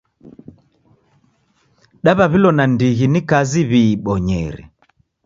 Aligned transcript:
Daw'aw'ilo 2.03 2.49
nandighi 2.57 3.05
ni 3.09 3.21
kazi 3.29 3.61
w'iibonyere. 3.69 4.61